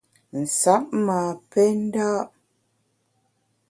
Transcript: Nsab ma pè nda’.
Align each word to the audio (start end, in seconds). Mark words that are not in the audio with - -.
Nsab 0.41 0.85
ma 1.05 1.19
pè 1.51 1.63
nda’. 1.81 2.11